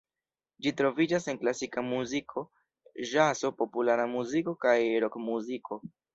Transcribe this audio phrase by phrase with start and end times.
[0.65, 2.45] Ĝi troviĝas en klasika muziko,
[3.11, 4.75] ĵazo, populara muziko kaj
[5.07, 5.81] rokmuziko.